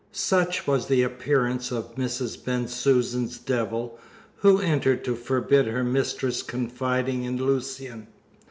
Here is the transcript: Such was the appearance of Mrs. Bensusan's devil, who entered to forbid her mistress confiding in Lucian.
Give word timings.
Such 0.13 0.65
was 0.65 0.87
the 0.87 1.03
appearance 1.03 1.71
of 1.71 1.93
Mrs. 1.93 2.43
Bensusan's 2.43 3.37
devil, 3.37 3.99
who 4.37 4.59
entered 4.59 5.03
to 5.05 5.13
forbid 5.15 5.67
her 5.67 5.83
mistress 5.83 6.41
confiding 6.41 7.23
in 7.23 7.37
Lucian. 7.37 8.07